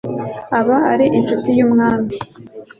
aba 0.59 0.77
ari 0.91 1.05
incuti 1.17 1.49
y’umwami 1.57 2.11